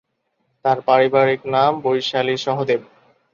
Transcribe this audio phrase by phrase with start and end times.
[0.65, 2.81] তার পারিবারিক নাম বৈশালী সহদেব।